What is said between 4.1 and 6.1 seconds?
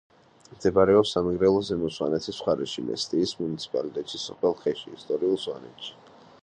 სოფელ ხეში ისტორიულ სვანეთში.